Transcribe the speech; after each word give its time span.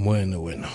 Bueno, 0.00 0.38
bueno, 0.38 0.68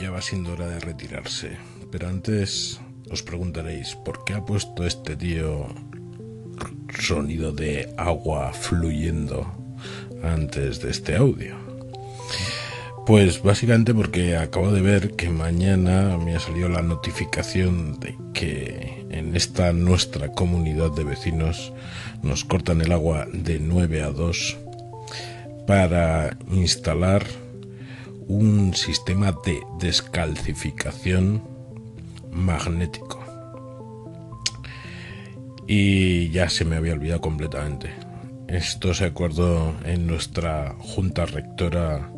ya 0.00 0.10
va 0.10 0.20
siendo 0.20 0.52
hora 0.52 0.66
de 0.66 0.80
retirarse. 0.80 1.56
Pero 1.92 2.08
antes 2.08 2.80
os 3.08 3.22
preguntaréis, 3.22 3.94
¿por 3.94 4.24
qué 4.24 4.34
ha 4.34 4.44
puesto 4.44 4.84
este 4.84 5.14
tío 5.14 5.68
sonido 6.98 7.52
de 7.52 7.94
agua 7.96 8.52
fluyendo 8.52 9.46
antes 10.24 10.82
de 10.82 10.90
este 10.90 11.14
audio? 11.14 11.54
Pues 13.06 13.44
básicamente 13.44 13.94
porque 13.94 14.36
acabo 14.36 14.72
de 14.72 14.80
ver 14.80 15.14
que 15.14 15.30
mañana 15.30 16.18
me 16.18 16.34
ha 16.34 16.40
salido 16.40 16.68
la 16.68 16.82
notificación 16.82 18.00
de 18.00 18.16
que 18.34 19.06
en 19.10 19.36
esta 19.36 19.72
nuestra 19.72 20.32
comunidad 20.32 20.90
de 20.90 21.04
vecinos 21.04 21.72
nos 22.24 22.44
cortan 22.44 22.80
el 22.80 22.90
agua 22.90 23.28
de 23.32 23.60
9 23.60 24.02
a 24.02 24.10
2 24.10 24.56
para 25.64 26.36
instalar 26.50 27.24
un 28.28 28.74
sistema 28.74 29.32
de 29.44 29.62
descalcificación 29.78 31.42
magnético. 32.30 33.18
Y 35.66 36.28
ya 36.28 36.48
se 36.50 36.64
me 36.64 36.76
había 36.76 36.92
olvidado 36.92 37.22
completamente. 37.22 37.90
Esto 38.46 38.94
se 38.94 39.06
acordó 39.06 39.74
en 39.84 40.06
nuestra 40.06 40.74
junta 40.78 41.26
rectora 41.26 42.10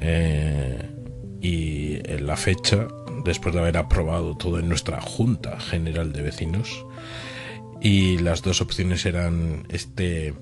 eh, 0.00 0.90
y 1.40 1.96
en 2.10 2.26
la 2.26 2.36
fecha, 2.36 2.88
después 3.24 3.54
de 3.54 3.60
haber 3.60 3.76
aprobado 3.76 4.36
todo 4.36 4.58
en 4.58 4.68
nuestra 4.68 5.00
junta 5.00 5.60
general 5.60 6.12
de 6.12 6.22
vecinos. 6.22 6.84
Y 7.80 8.18
las 8.18 8.42
dos 8.42 8.60
opciones 8.60 9.04
eran 9.04 9.66
este 9.68 10.34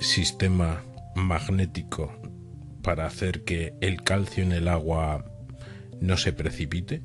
sistema 0.00 0.82
magnético 1.14 2.12
para 2.86 3.04
hacer 3.04 3.42
que 3.42 3.74
el 3.80 4.04
calcio 4.04 4.44
en 4.44 4.52
el 4.52 4.68
agua 4.68 5.24
no 6.00 6.16
se 6.16 6.32
precipite. 6.32 7.02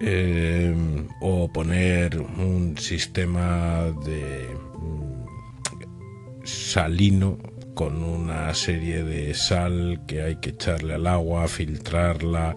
Eh, 0.00 0.74
o 1.20 1.52
poner 1.52 2.18
un 2.18 2.76
sistema 2.78 3.92
de 4.06 4.48
mm, 4.80 6.46
salino 6.46 7.38
con 7.74 8.02
una 8.02 8.54
serie 8.54 9.04
de 9.04 9.34
sal 9.34 10.00
que 10.06 10.22
hay 10.22 10.36
que 10.36 10.50
echarle 10.50 10.94
al 10.94 11.06
agua, 11.08 11.46
filtrarla, 11.46 12.56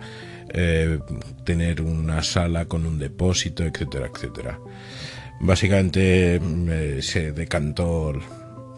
eh, 0.49 0.99
tener 1.43 1.81
una 1.81 2.23
sala 2.23 2.65
con 2.65 2.85
un 2.85 2.97
depósito, 2.97 3.65
etcétera, 3.65 4.09
etcétera. 4.13 4.59
Básicamente 5.41 6.39
mm, 6.39 7.01
se 7.01 7.33
decantó 7.33 8.13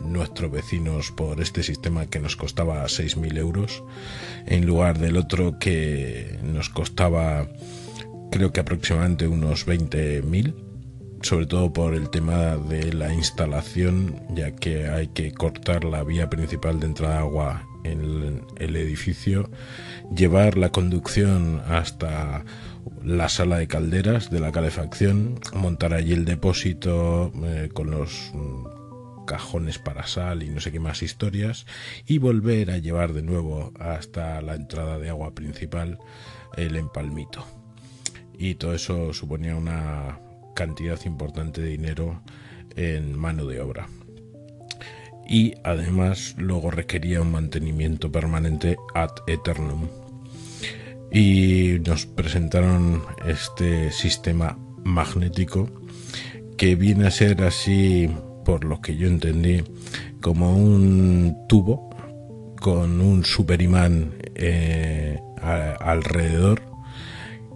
nuestros 0.02 0.52
vecinos 0.52 1.12
por 1.12 1.42
este 1.42 1.64
sistema 1.64 2.08
que 2.08 2.20
nos 2.20 2.36
costaba 2.36 2.84
6.000 2.84 3.38
euros 3.38 3.84
en 4.46 4.66
lugar 4.66 5.00
del 5.00 5.18
otro 5.18 5.60
que 5.60 6.40
nos 6.44 6.70
costaba 6.70 7.48
creo 8.32 8.52
que 8.52 8.60
aproximadamente 8.60 9.28
unos 9.28 9.68
20.000 9.68 10.54
sobre 11.22 11.46
todo 11.46 11.74
por 11.74 11.94
el 11.94 12.10
tema 12.10 12.56
de 12.56 12.94
la 12.94 13.14
instalación 13.14 14.22
ya 14.30 14.52
que 14.52 14.88
hay 14.88 15.08
que 15.08 15.34
cortar 15.34 15.84
la 15.84 16.04
vía 16.04 16.30
principal 16.30 16.80
de 16.80 16.86
entrada 16.88 17.16
de 17.16 17.20
agua 17.20 17.66
en 17.84 18.42
el 18.58 18.76
edificio 18.76 19.50
llevar 20.16 20.58
la 20.58 20.72
conducción 20.72 21.62
hasta 21.68 22.44
la 23.04 23.30
sala 23.30 23.58
de 23.58 23.68
calderas 23.68 24.30
de 24.30 24.40
la 24.40 24.52
calefacción 24.52 25.40
montar 25.54 25.94
allí 25.94 26.14
el 26.14 26.26
depósito 26.26 27.32
eh, 27.44 27.70
con 27.74 27.92
los 27.92 28.32
cajones 29.30 29.78
para 29.78 30.08
sal 30.08 30.42
y 30.42 30.50
no 30.50 30.60
sé 30.60 30.72
qué 30.72 30.80
más 30.80 31.04
historias 31.04 31.68
y 32.08 32.18
volver 32.18 32.72
a 32.72 32.80
llevar 32.80 33.14
de 33.14 33.22
nuevo 33.22 33.72
hasta 33.80 34.42
la 34.42 34.56
entrada 34.56 34.98
de 34.98 35.10
agua 35.10 35.36
principal 35.36 36.00
el 36.58 36.76
empalmito. 36.76 37.46
Y 38.36 38.56
todo 38.56 38.74
eso 38.74 39.14
suponía 39.14 39.56
una 39.56 40.20
cantidad 40.56 41.00
importante 41.06 41.62
de 41.62 41.70
dinero 41.70 42.24
en 42.76 43.16
mano 43.16 43.46
de 43.46 43.62
obra. 43.62 43.88
Y 45.28 45.54
además 45.64 46.34
luego 46.40 46.72
requería 46.72 47.22
un 47.22 47.32
mantenimiento 47.32 48.12
permanente 48.12 48.78
ad 48.96 49.12
eternum. 49.28 49.90
Y 51.12 51.78
nos 51.86 52.08
presentaron 52.08 53.04
este 53.28 53.92
sistema 53.92 54.58
magnético 54.84 55.70
que 56.58 56.76
viene 56.76 57.06
a 57.06 57.12
ser 57.12 57.44
así 57.44 58.10
por 58.50 58.66
lo 58.66 58.82
que 58.82 58.98
yo 58.98 59.08
entendí, 59.08 59.64
como 60.22 60.56
un 60.56 61.38
tubo 61.48 61.96
con 62.60 63.00
un 63.00 63.24
superimán 63.24 64.16
eh, 64.34 65.20
alrededor 65.40 66.64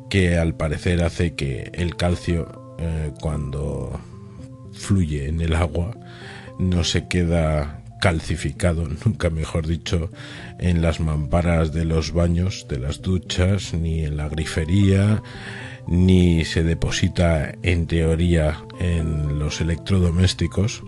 que 0.08 0.38
al 0.38 0.54
parecer 0.54 1.04
hace 1.04 1.34
que 1.34 1.72
el 1.74 1.96
calcio 1.96 2.76
eh, 2.78 3.12
cuando 3.20 4.00
fluye 4.72 5.30
en 5.30 5.42
el 5.42 5.56
agua 5.56 5.98
no 6.60 6.84
se 6.84 7.08
queda 7.08 7.82
calcificado, 8.00 8.88
nunca 9.04 9.32
mejor 9.32 9.66
dicho, 9.66 10.12
en 10.60 10.84
las 10.84 11.00
mamparas 11.00 11.74
de 11.74 11.86
los 11.86 12.12
baños, 12.14 12.68
de 12.70 12.78
las 12.78 13.02
duchas, 13.02 13.74
ni 13.74 14.06
en 14.06 14.16
la 14.16 14.30
grifería, 14.30 15.24
ni 15.88 16.46
se 16.46 16.64
deposita 16.64 17.54
en 17.62 17.88
teoría 17.88 18.64
en 18.80 19.40
los 19.40 19.62
electrodomésticos 19.62 20.84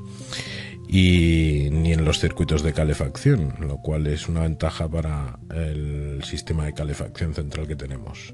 y 0.87 1.69
ni 1.71 1.93
en 1.93 2.05
los 2.05 2.19
circuitos 2.19 2.63
de 2.63 2.73
calefacción, 2.73 3.55
lo 3.59 3.77
cual 3.77 4.07
es 4.07 4.27
una 4.27 4.41
ventaja 4.41 4.87
para 4.87 5.39
el 5.53 6.23
sistema 6.23 6.65
de 6.65 6.73
calefacción 6.73 7.33
central 7.33 7.67
que 7.67 7.75
tenemos. 7.75 8.33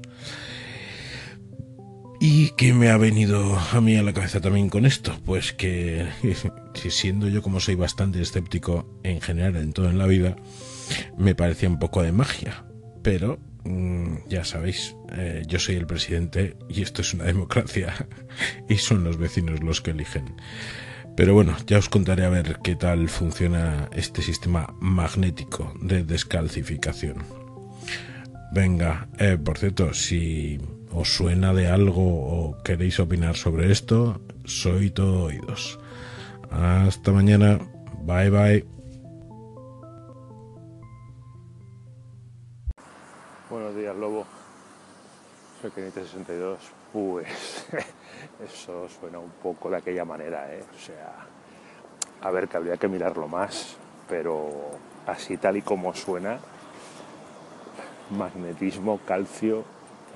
¿Y 2.24 2.50
qué 2.50 2.72
me 2.72 2.88
ha 2.88 2.96
venido 2.98 3.58
a 3.58 3.80
mí 3.80 3.96
a 3.96 4.02
la 4.04 4.12
cabeza 4.12 4.40
también 4.40 4.68
con 4.68 4.86
esto? 4.86 5.12
Pues 5.24 5.52
que 5.52 6.06
siendo 6.88 7.26
yo 7.26 7.42
como 7.42 7.58
soy 7.58 7.74
bastante 7.74 8.22
escéptico 8.22 9.00
en 9.02 9.20
general 9.20 9.56
en 9.56 9.72
todo 9.72 9.90
en 9.90 9.98
la 9.98 10.06
vida, 10.06 10.36
me 11.18 11.34
parecía 11.34 11.68
un 11.68 11.80
poco 11.80 12.00
de 12.00 12.12
magia. 12.12 12.64
Pero 13.02 13.40
ya 14.28 14.44
sabéis, 14.44 14.96
eh, 15.12 15.42
yo 15.46 15.58
soy 15.58 15.76
el 15.76 15.86
presidente 15.86 16.56
y 16.68 16.82
esto 16.82 17.02
es 17.02 17.14
una 17.14 17.24
democracia 17.24 18.08
y 18.68 18.76
son 18.76 19.04
los 19.04 19.18
vecinos 19.18 19.62
los 19.62 19.80
que 19.80 19.92
eligen. 19.92 20.34
Pero 21.16 21.34
bueno, 21.34 21.56
ya 21.66 21.78
os 21.78 21.88
contaré 21.88 22.24
a 22.24 22.30
ver 22.30 22.58
qué 22.62 22.74
tal 22.74 23.08
funciona 23.08 23.88
este 23.92 24.22
sistema 24.22 24.74
magnético 24.80 25.74
de 25.80 26.04
descalcificación. 26.04 27.18
Venga, 28.52 29.08
eh, 29.18 29.38
por 29.42 29.58
cierto, 29.58 29.92
si 29.92 30.58
os 30.90 31.14
suena 31.14 31.52
de 31.52 31.68
algo 31.68 32.02
o 32.02 32.62
queréis 32.62 32.98
opinar 33.00 33.36
sobre 33.36 33.70
esto, 33.70 34.22
soy 34.44 34.90
todo 34.90 35.24
oídos. 35.24 35.78
Hasta 36.50 37.12
mañana. 37.12 37.58
Bye 38.04 38.30
bye. 38.30 38.81
Días, 43.52 43.94
Lobo. 43.94 44.24
Soy 45.60 45.70
Kenite 45.72 46.00
62. 46.00 46.58
Pues 46.90 47.66
eso 48.42 48.88
suena 48.88 49.18
un 49.18 49.30
poco 49.42 49.68
de 49.68 49.76
aquella 49.76 50.06
manera, 50.06 50.54
¿eh? 50.54 50.64
O 50.74 50.78
sea, 50.78 51.26
a 52.22 52.30
ver, 52.30 52.48
que 52.48 52.56
habría 52.56 52.78
que 52.78 52.88
mirarlo 52.88 53.28
más, 53.28 53.76
pero 54.08 54.48
así 55.06 55.36
tal 55.36 55.58
y 55.58 55.62
como 55.62 55.94
suena, 55.94 56.38
magnetismo, 58.16 59.00
calcio, 59.06 59.64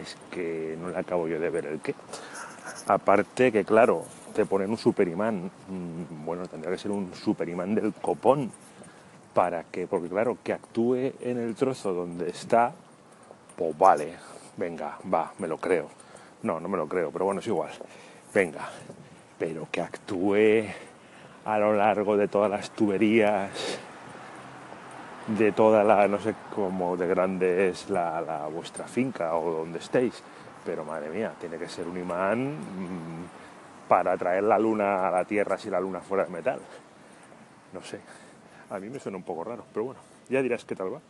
es 0.03 0.17
que 0.31 0.75
no 0.81 0.89
le 0.89 0.97
acabo 0.97 1.29
yo 1.29 1.39
de 1.39 1.51
ver 1.51 1.67
el 1.67 1.81
qué. 1.81 1.95
Aparte 2.87 3.53
que, 3.53 3.65
claro, 3.67 4.05
te 4.35 4.47
ponen 4.47 4.71
un 4.71 4.79
superimán. 4.79 5.51
Mm, 5.69 6.25
bueno, 6.25 6.47
tendría 6.47 6.73
que 6.73 6.79
ser 6.79 6.91
un 6.91 7.13
superimán 7.15 7.75
del 7.75 7.93
copón 7.93 8.51
para 9.35 9.65
que, 9.65 9.87
porque 9.87 10.09
claro, 10.09 10.39
que 10.43 10.55
actúe 10.55 11.13
en 11.21 11.39
el 11.39 11.55
trozo 11.55 11.93
donde 11.93 12.31
está 12.31 12.73
pues 13.57 13.77
vale, 13.79 14.17
venga, 14.57 14.99
va, 15.13 15.33
me 15.39 15.49
lo 15.49 15.59
creo. 15.59 15.89
No, 16.43 16.61
no 16.61 16.69
me 16.69 16.77
lo 16.77 16.87
creo, 16.87 17.11
pero 17.11 17.25
bueno, 17.25 17.41
es 17.41 17.47
igual. 17.47 17.71
Venga, 18.33 18.69
pero 19.39 19.67
que 19.71 19.81
actúe 19.81 20.67
a 21.45 21.59
lo 21.59 21.75
largo 21.75 22.17
de 22.17 22.29
todas 22.29 22.51
las 22.51 22.71
tuberías, 22.71 23.51
de 25.27 25.53
toda 25.53 25.83
la, 25.83 26.07
no 26.07 26.19
sé 26.21 26.35
cómo 26.55 26.97
de 26.97 27.07
grande 27.07 27.69
es 27.69 27.91
la, 27.91 28.49
vuestra 28.53 28.87
finca 28.87 29.35
o 29.37 29.59
donde 29.59 29.79
estéis, 29.79 30.23
pero 30.65 30.85
madre 30.85 31.09
mía, 31.09 31.33
tiene 31.41 31.57
que 31.57 31.69
ser 31.69 31.87
un 31.89 31.99
imán 31.99 32.49
mm, 32.51 33.89
para 33.89 34.17
traer 34.17 34.45
la 34.45 34.59
luna 34.59 35.09
a 35.09 35.11
la 35.11 35.25
Tierra 35.25 35.59
si 35.59 35.71
la 35.71 35.81
luna 35.81 36.01
fuera 36.01 36.25
de 36.25 36.31
metal. 36.31 36.61
No 37.73 37.83
sé, 37.83 38.01
a 38.71 38.79
mí 38.79 38.89
me 38.89 39.01
suena 39.01 39.19
un 39.19 39.25
poco 39.25 39.45
raro, 39.45 39.65
pero 39.73 39.87
bueno, 39.87 40.01
ya 40.29 40.43
dirás 40.43 40.65
qué 40.65 40.77
tal 40.77 40.95
va. 40.95 41.01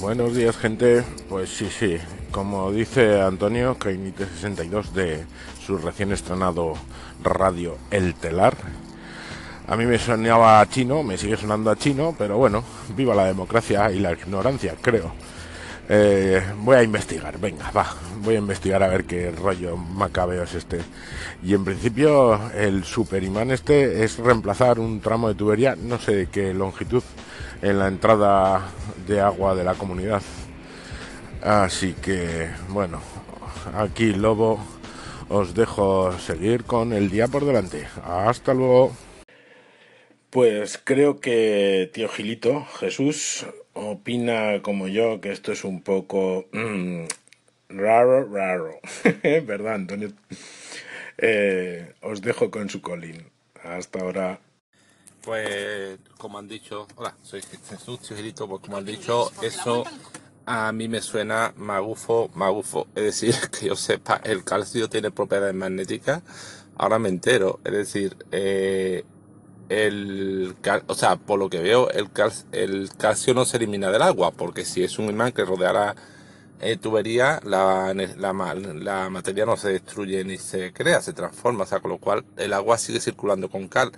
Buenos 0.00 0.34
días, 0.34 0.56
gente. 0.56 1.04
Pues 1.28 1.50
sí, 1.50 1.68
sí, 1.68 1.98
como 2.30 2.72
dice 2.72 3.20
Antonio, 3.20 3.76
Cainite 3.78 4.24
62 4.24 4.94
de 4.94 5.26
su 5.62 5.76
recién 5.76 6.10
estrenado 6.10 6.72
radio 7.22 7.76
El 7.90 8.14
Telar, 8.14 8.56
A 9.68 9.76
mí 9.76 9.84
me 9.84 9.98
sonaba 9.98 10.62
a 10.62 10.68
chino, 10.70 11.02
me 11.02 11.18
sigue 11.18 11.36
sonando 11.36 11.70
a 11.70 11.76
chino, 11.76 12.14
pero 12.16 12.38
bueno, 12.38 12.64
viva 12.96 13.14
la 13.14 13.26
democracia 13.26 13.92
y 13.92 13.98
la 13.98 14.12
ignorancia, 14.12 14.74
creo. 14.80 15.12
Eh, 15.90 16.42
voy 16.60 16.76
a 16.76 16.82
investigar, 16.82 17.38
venga, 17.38 17.70
va, 17.70 17.94
voy 18.22 18.36
a 18.36 18.38
investigar 18.38 18.82
a 18.82 18.88
ver 18.88 19.04
qué 19.04 19.30
rollo 19.30 19.76
macabeo 19.76 20.44
es 20.44 20.54
este. 20.54 20.80
Y 21.42 21.52
en 21.52 21.62
principio 21.62 22.40
el 22.54 22.84
superimán 22.84 23.50
este 23.50 24.02
es 24.02 24.16
reemplazar 24.16 24.78
un 24.78 25.00
tramo 25.00 25.28
de 25.28 25.34
tubería, 25.34 25.76
no 25.76 25.98
sé 25.98 26.14
de 26.16 26.26
qué 26.28 26.54
longitud, 26.54 27.02
en 27.62 27.78
la 27.78 27.88
entrada 27.88 28.70
de 29.06 29.20
agua 29.20 29.54
de 29.54 29.64
la 29.64 29.74
comunidad. 29.74 30.22
Así 31.42 31.94
que, 31.94 32.50
bueno, 32.68 33.00
aquí 33.74 34.12
Lobo, 34.12 34.60
os 35.28 35.54
dejo 35.54 36.12
seguir 36.18 36.64
con 36.64 36.92
el 36.92 37.10
día 37.10 37.28
por 37.28 37.44
delante. 37.44 37.86
Hasta 38.04 38.52
luego. 38.52 38.92
Pues 40.30 40.80
creo 40.82 41.20
que 41.20 41.90
tío 41.92 42.08
Gilito, 42.08 42.64
Jesús, 42.78 43.46
opina 43.72 44.62
como 44.62 44.86
yo 44.86 45.20
que 45.20 45.32
esto 45.32 45.52
es 45.52 45.64
un 45.64 45.82
poco 45.82 46.46
mm, 46.52 47.04
raro, 47.68 48.28
raro. 48.32 48.78
¿Verdad, 49.22 49.74
Antonio? 49.74 50.12
Eh, 51.18 51.92
os 52.00 52.22
dejo 52.22 52.50
con 52.50 52.68
su 52.68 52.80
colín. 52.80 53.26
Hasta 53.62 54.00
ahora. 54.00 54.40
Pues, 55.22 55.98
como 56.18 56.38
han 56.38 56.48
dicho, 56.48 56.86
hola, 56.96 57.14
soy 57.22 57.42
Jesús 57.68 58.00
Gilito, 58.08 58.48
pues 58.48 58.62
como 58.62 58.78
han 58.78 58.84
dicho, 58.86 59.30
eso 59.42 59.84
a 60.46 60.72
mí 60.72 60.88
me 60.88 61.00
suena 61.00 61.52
magufo, 61.56 62.30
magufo. 62.34 62.86
Es 62.94 63.04
decir, 63.04 63.34
que 63.50 63.66
yo 63.66 63.76
sepa, 63.76 64.20
el 64.24 64.44
calcio 64.44 64.88
tiene 64.88 65.10
propiedades 65.10 65.54
magnéticas. 65.54 66.22
Ahora 66.76 66.98
me 66.98 67.08
entero. 67.08 67.60
Es 67.64 67.72
decir, 67.72 68.16
eh, 68.32 69.04
el, 69.68 70.56
o 70.86 70.94
sea, 70.94 71.16
por 71.16 71.38
lo 71.38 71.48
que 71.50 71.60
veo, 71.60 71.90
el, 71.90 72.08
el 72.52 72.90
calcio 72.96 73.34
no 73.34 73.44
se 73.44 73.58
elimina 73.58 73.90
del 73.90 74.02
agua, 74.02 74.32
porque 74.32 74.64
si 74.64 74.82
es 74.82 74.98
un 74.98 75.06
imán 75.10 75.32
que 75.32 75.44
rodea 75.44 75.72
la 75.72 75.96
eh, 76.60 76.76
tubería, 76.76 77.40
la, 77.44 77.94
la, 77.94 79.10
materia 79.10 79.46
no 79.46 79.56
se 79.56 79.70
destruye 79.72 80.24
ni 80.24 80.36
se 80.36 80.72
crea, 80.72 81.00
se 81.00 81.12
transforma, 81.12 81.64
o 81.64 81.66
sea, 81.66 81.80
con 81.80 81.90
lo 81.90 81.98
cual 81.98 82.24
el 82.36 82.52
agua 82.52 82.78
sigue 82.78 83.00
circulando 83.00 83.48
con 83.48 83.68
cal. 83.68 83.92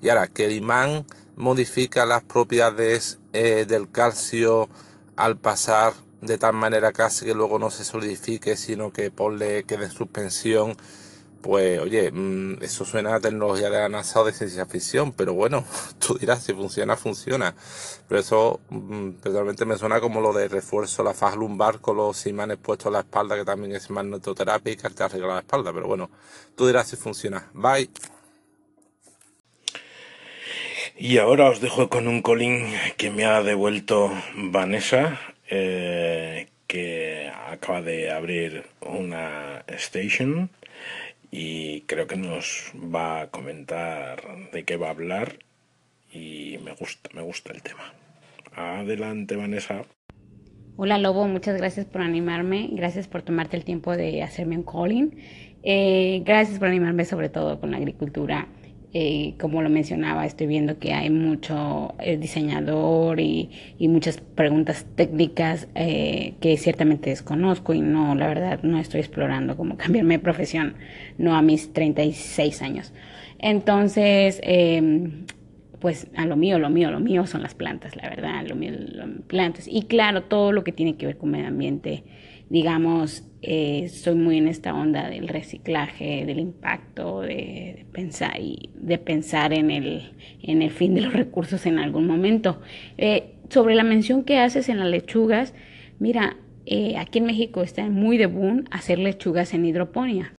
Y 0.00 0.08
ahora, 0.08 0.26
que 0.26 0.46
el 0.46 0.52
imán 0.52 1.06
modifica 1.36 2.06
las 2.06 2.22
propiedades 2.24 3.18
eh, 3.32 3.64
del 3.66 3.90
calcio 3.90 4.68
al 5.16 5.36
pasar 5.38 5.92
de 6.20 6.38
tal 6.38 6.54
manera 6.54 6.92
casi 6.92 7.24
que 7.24 7.34
luego 7.34 7.58
no 7.58 7.70
se 7.70 7.84
solidifique, 7.84 8.56
sino 8.56 8.92
que 8.92 9.10
ponle 9.10 9.64
quede 9.64 9.84
en 9.84 9.90
suspensión 9.90 10.76
pues 11.48 11.80
oye, 11.80 12.10
mm, 12.12 12.62
eso 12.62 12.84
suena 12.84 13.14
a 13.14 13.20
tecnología 13.20 13.70
de 13.70 13.78
la 13.78 13.88
NASA 13.88 14.20
o 14.20 14.24
de 14.26 14.34
ciencia 14.34 14.66
ficción, 14.66 15.12
pero 15.12 15.32
bueno, 15.32 15.64
tú 15.98 16.18
dirás, 16.18 16.44
si 16.44 16.52
funciona, 16.52 16.94
funciona. 16.94 17.54
Pero 18.06 18.20
eso 18.20 18.60
mm, 18.68 19.12
personalmente 19.12 19.64
me 19.64 19.78
suena 19.78 19.98
como 19.98 20.20
lo 20.20 20.34
de 20.34 20.46
refuerzo 20.46 21.02
la 21.02 21.14
faz 21.14 21.36
lumbar 21.36 21.80
con 21.80 21.96
los 21.96 22.26
imanes 22.26 22.58
puestos 22.58 22.88
en 22.88 22.92
la 22.92 22.98
espalda, 22.98 23.34
que 23.34 23.46
también 23.46 23.74
es 23.74 23.88
magnetoterapia 23.88 24.74
y 24.74 24.76
que 24.76 24.90
te 24.90 25.02
arregla 25.02 25.28
la 25.28 25.38
espalda. 25.38 25.72
Pero 25.72 25.86
bueno, 25.86 26.10
tú 26.54 26.66
dirás 26.66 26.86
si 26.86 26.96
funciona. 26.96 27.48
Bye. 27.54 27.88
Y 30.98 31.16
ahora 31.16 31.48
os 31.48 31.62
dejo 31.62 31.88
con 31.88 32.08
un 32.08 32.20
colín 32.20 32.74
que 32.98 33.08
me 33.08 33.24
ha 33.24 33.42
devuelto 33.42 34.12
Vanessa, 34.36 35.18
eh, 35.48 36.50
que 36.66 37.32
acaba 37.48 37.80
de 37.80 38.10
abrir 38.10 38.66
una 38.82 39.64
station 39.66 40.50
creo 41.88 42.06
que 42.06 42.16
nos 42.16 42.70
va 42.76 43.22
a 43.22 43.30
comentar 43.30 44.22
de 44.52 44.64
qué 44.64 44.76
va 44.76 44.88
a 44.88 44.90
hablar 44.90 45.38
y 46.12 46.58
me 46.62 46.72
gusta, 46.74 47.10
me 47.14 47.22
gusta 47.22 47.52
el 47.52 47.62
tema. 47.62 47.92
Adelante, 48.54 49.34
Vanessa. 49.34 49.82
Hola 50.76 50.98
Lobo, 50.98 51.26
muchas 51.26 51.56
gracias 51.56 51.86
por 51.86 52.02
animarme, 52.02 52.68
gracias 52.72 53.08
por 53.08 53.22
tomarte 53.22 53.56
el 53.56 53.64
tiempo 53.64 53.96
de 53.96 54.22
hacerme 54.22 54.56
un 54.56 54.62
calling, 54.62 55.16
eh, 55.64 56.22
gracias 56.24 56.58
por 56.60 56.68
animarme 56.68 57.04
sobre 57.04 57.30
todo 57.30 57.58
con 57.58 57.72
la 57.72 57.78
agricultura 57.78 58.46
eh, 58.94 59.34
como 59.38 59.60
lo 59.60 59.68
mencionaba, 59.68 60.24
estoy 60.24 60.46
viendo 60.46 60.78
que 60.78 60.94
hay 60.94 61.10
mucho 61.10 61.94
eh, 61.98 62.16
diseñador 62.16 63.20
y, 63.20 63.50
muchas 63.80 64.18
preguntas 64.18 64.86
técnicas 64.94 65.68
eh, 65.74 66.34
que 66.40 66.56
ciertamente 66.56 67.10
desconozco 67.10 67.74
y 67.74 67.82
no, 67.82 68.14
la 68.14 68.26
verdad, 68.28 68.60
no 68.62 68.78
estoy 68.78 69.00
explorando 69.00 69.56
cómo 69.58 69.76
cambiarme 69.76 70.14
de 70.14 70.20
profesión, 70.20 70.74
no 71.18 71.36
a 71.36 71.42
mis 71.42 71.72
36 71.74 72.62
años. 72.62 72.94
Entonces, 73.38 74.40
em, 74.42 75.26
pues 75.80 76.08
a 76.16 76.24
lo 76.24 76.36
mío, 76.36 76.58
lo 76.58 76.70
mío, 76.70 76.90
lo 76.90 77.00
mío 77.00 77.26
son 77.26 77.42
las 77.42 77.54
plantas, 77.54 77.94
la 77.94 78.08
verdad, 78.08 78.46
lo 78.48 78.56
mío, 78.56 78.72
las 78.72 79.08
plantas. 79.26 79.68
Y 79.68 79.82
claro, 79.82 80.22
todo 80.22 80.50
lo 80.52 80.64
que 80.64 80.72
tiene 80.72 80.96
que 80.96 81.06
ver 81.06 81.18
con 81.18 81.30
medio 81.30 81.48
ambiente 81.48 82.04
digamos, 82.50 83.24
eh, 83.42 83.88
soy 83.88 84.14
muy 84.16 84.38
en 84.38 84.48
esta 84.48 84.74
onda 84.74 85.08
del 85.08 85.28
reciclaje, 85.28 86.24
del 86.26 86.40
impacto, 86.40 87.20
de, 87.20 87.86
pensar 87.92 88.40
y 88.40 88.70
de 88.74 88.98
pensar 88.98 89.52
en 89.52 89.70
el, 89.70 90.12
en 90.42 90.62
el 90.62 90.70
fin 90.70 90.94
de 90.94 91.02
los 91.02 91.12
recursos 91.12 91.66
en 91.66 91.78
algún 91.78 92.06
momento. 92.06 92.60
Eh, 92.96 93.34
sobre 93.48 93.74
la 93.74 93.84
mención 93.84 94.24
que 94.24 94.38
haces 94.38 94.68
en 94.68 94.78
las 94.78 94.88
lechugas, 94.88 95.54
mira, 95.98 96.36
eh, 96.66 96.96
aquí 96.98 97.18
en 97.18 97.26
México 97.26 97.62
está 97.62 97.88
muy 97.88 98.18
de 98.18 98.26
boom 98.26 98.64
hacer 98.70 98.98
lechugas 98.98 99.54
en 99.54 99.64
hidroponía. 99.64 100.34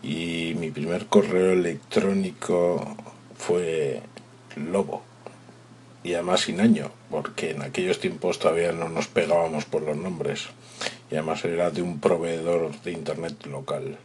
Y 0.05 0.55
mi 0.61 0.71
primer 0.71 1.07
correo 1.07 1.55
electrónico 1.55 2.95
fue 3.37 4.03
Lobo. 4.55 5.03
Y 6.05 6.15
además 6.15 6.43
sin 6.43 6.61
año, 6.61 6.93
porque 7.11 7.51
en 7.51 7.63
aquellos 7.63 7.99
tiempos 7.99 8.39
todavía 8.39 8.71
no 8.71 8.89
nos 8.89 9.09
pegábamos 9.09 9.65
por 9.65 9.83
los 9.83 9.97
nombres. 9.97 10.47
Y 11.11 11.17
además 11.17 11.45
era 11.45 11.73
de 11.73 11.83
un 11.83 11.99
proveedor 11.99 12.71
de 12.83 12.93
internet 12.93 13.45
local. 13.47 13.99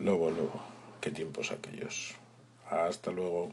Lobo, 0.00 0.32
Lobo. 0.32 0.73
Qué 1.04 1.10
tiempos 1.10 1.52
aquellos. 1.52 2.14
Hasta 2.70 3.10
luego. 3.10 3.52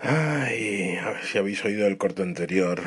Ay, 0.00 0.98
a 0.98 1.10
ver 1.10 1.24
si 1.24 1.38
habéis 1.38 1.64
oído 1.64 1.88
el 1.88 1.98
corto 1.98 2.22
anterior. 2.22 2.80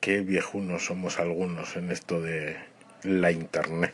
Qué 0.00 0.20
viejunos 0.20 0.86
somos 0.86 1.18
algunos 1.18 1.76
en 1.76 1.90
esto 1.90 2.22
de 2.22 2.56
la 3.02 3.30
internet. 3.32 3.92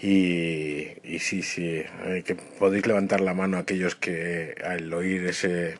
Y, 0.00 0.96
y 1.02 1.18
sí, 1.18 1.42
sí, 1.42 1.82
que 2.24 2.34
podéis 2.58 2.86
levantar 2.86 3.20
la 3.20 3.34
mano 3.34 3.58
aquellos 3.58 3.96
que 3.96 4.54
al 4.64 4.90
oír 4.94 5.26
ese 5.26 5.78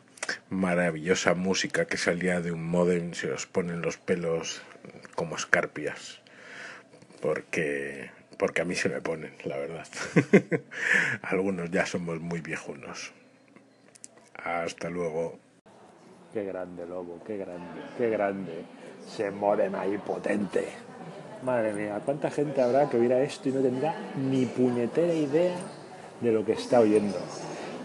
maravillosa 0.51 1.33
música 1.33 1.85
que 1.85 1.97
salía 1.97 2.41
de 2.41 2.51
un 2.51 2.63
modem 2.63 3.15
se 3.15 3.31
os 3.31 3.47
ponen 3.47 3.81
los 3.81 3.97
pelos 3.97 4.61
como 5.15 5.35
escarpias. 5.35 6.21
Porque 7.21 8.11
porque 8.37 8.61
a 8.61 8.65
mí 8.65 8.75
se 8.75 8.89
me 8.89 9.01
ponen, 9.01 9.33
la 9.43 9.57
verdad. 9.57 9.87
Algunos 11.21 11.71
ya 11.71 11.85
somos 11.85 12.19
muy 12.19 12.41
viejunos. 12.41 13.13
Hasta 14.35 14.89
luego. 14.89 15.37
Qué 16.33 16.43
grande, 16.43 16.85
lobo, 16.85 17.21
qué 17.25 17.37
grande, 17.37 17.81
qué 17.97 18.09
grande. 18.09 18.65
Se 19.07 19.31
moren 19.31 19.75
ahí 19.75 19.97
potente. 19.97 20.67
Madre 21.43 21.73
mía, 21.73 22.01
¿cuánta 22.03 22.31
gente 22.31 22.61
habrá 22.61 22.89
que 22.89 22.97
oirá 22.97 23.21
esto 23.21 23.49
y 23.49 23.51
no 23.51 23.61
tendrá 23.61 23.95
ni 24.17 24.45
puñetera 24.45 25.13
idea 25.13 25.55
de 26.19 26.31
lo 26.31 26.43
que 26.43 26.53
está 26.53 26.79
oyendo? 26.79 27.17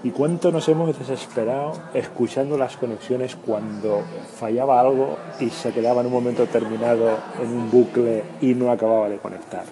¿Y 0.03 0.11
cuánto 0.11 0.51
nos 0.51 0.67
hemos 0.69 0.99
desesperado 0.99 1.73
escuchando 1.93 2.57
las 2.57 2.79
conexiones 2.79 3.37
cuando 3.37 4.03
fallaba 4.37 4.81
algo 4.81 5.19
y 5.39 5.51
se 5.51 5.73
quedaba 5.73 6.01
en 6.01 6.07
un 6.07 6.13
momento 6.15 6.47
terminado 6.47 7.19
en 7.39 7.49
un 7.49 7.71
bucle 7.71 8.25
y 8.41 8.55
no 8.55 8.71
acababa 8.73 9.11
de 9.11 9.19
conectar? 9.19 9.65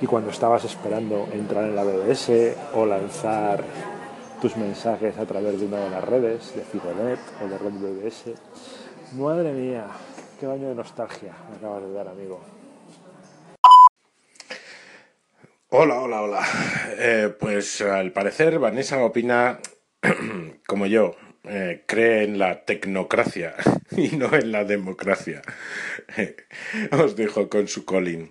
Y 0.00 0.06
cuando 0.06 0.30
estabas 0.30 0.64
esperando 0.64 1.28
entrar 1.32 1.64
en 1.64 1.74
la 1.74 1.82
BBS 1.82 2.56
o 2.74 2.86
lanzar 2.86 3.64
tus 4.40 4.56
mensajes 4.56 5.18
a 5.18 5.26
través 5.26 5.58
de 5.58 5.66
una 5.66 5.78
de 5.78 5.90
las 5.90 6.04
redes, 6.04 6.54
de 6.54 6.62
Fidonet 6.62 7.18
o 7.42 7.48
de 7.48 7.58
Red 7.58 7.72
BBS. 7.72 8.34
Madre 9.14 9.52
mía, 9.52 9.86
qué 10.38 10.46
baño 10.46 10.68
de 10.68 10.74
nostalgia 10.74 11.32
me 11.50 11.56
acabas 11.56 11.82
de 11.82 11.92
dar, 11.92 12.08
amigo. 12.08 12.40
Hola, 15.70 16.00
hola, 16.00 16.22
hola. 16.22 16.46
Eh, 16.98 17.34
pues 17.38 17.80
al 17.80 18.12
parecer 18.12 18.58
Vanessa 18.58 19.04
opina 19.04 19.58
como 20.66 20.86
yo, 20.86 21.16
eh, 21.44 21.82
cree 21.86 22.24
en 22.24 22.38
la 22.38 22.64
tecnocracia 22.64 23.54
y 23.90 24.16
no 24.16 24.32
en 24.34 24.52
la 24.52 24.64
democracia. 24.64 25.42
Os 26.92 27.16
dejo 27.16 27.48
con 27.48 27.66
su 27.66 27.84
Colin. 27.84 28.30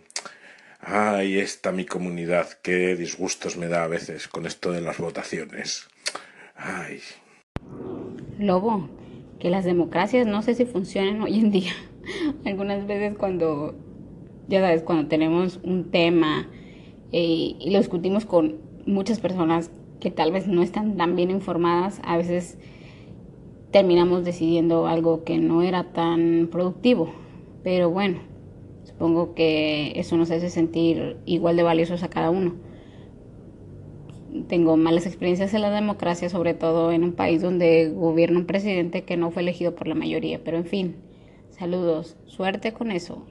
Ahí 0.89 1.37
está 1.37 1.73
mi 1.73 1.83
comunidad, 1.83 2.47
qué 2.63 2.95
disgustos 2.95 3.57
me 3.57 3.67
da 3.67 3.83
a 3.83 3.87
veces 3.87 4.29
con 4.29 4.45
esto 4.45 4.71
de 4.71 4.79
las 4.79 4.99
votaciones. 4.99 5.89
Ay. 6.55 6.99
Lobo, 8.39 8.87
que 9.37 9.49
las 9.49 9.65
democracias 9.65 10.25
no 10.25 10.41
sé 10.41 10.55
si 10.55 10.63
funcionan 10.63 11.21
hoy 11.21 11.39
en 11.39 11.51
día. 11.51 11.73
Algunas 12.45 12.87
veces 12.87 13.17
cuando, 13.17 13.75
ya 14.47 14.61
sabes, 14.61 14.81
cuando 14.81 15.09
tenemos 15.09 15.59
un 15.61 15.91
tema 15.91 16.47
eh, 17.11 17.57
y 17.59 17.69
lo 17.69 17.79
discutimos 17.79 18.25
con 18.25 18.61
muchas 18.85 19.19
personas 19.19 19.71
que 19.99 20.09
tal 20.09 20.31
vez 20.31 20.47
no 20.47 20.63
están 20.63 20.95
tan 20.95 21.17
bien 21.17 21.31
informadas, 21.31 21.99
a 22.05 22.15
veces 22.15 22.57
terminamos 23.71 24.23
decidiendo 24.23 24.87
algo 24.87 25.25
que 25.25 25.37
no 25.37 25.63
era 25.63 25.91
tan 25.91 26.47
productivo. 26.49 27.13
Pero 27.61 27.89
bueno, 27.89 28.19
supongo 28.87 29.35
que 29.35 29.91
eso 29.99 30.15
nos 30.15 30.31
hace 30.31 30.49
sentir 30.49 31.17
igual 31.25 31.57
de 31.57 31.63
valiosos 31.63 32.03
a 32.03 32.09
cada 32.09 32.29
uno. 32.29 32.55
Tengo 34.47 34.77
malas 34.77 35.05
experiencias 35.05 35.53
en 35.53 35.61
la 35.61 35.71
democracia, 35.71 36.29
sobre 36.29 36.53
todo 36.53 36.91
en 36.91 37.03
un 37.03 37.13
país 37.13 37.41
donde 37.41 37.89
gobierna 37.89 38.39
un 38.39 38.45
presidente 38.45 39.03
que 39.03 39.17
no 39.17 39.31
fue 39.31 39.41
elegido 39.41 39.75
por 39.75 39.87
la 39.87 39.95
mayoría. 39.95 40.41
Pero 40.43 40.57
en 40.57 40.65
fin, 40.65 40.95
saludos, 41.49 42.17
suerte 42.25 42.71
con 42.71 42.91
eso. 42.91 43.25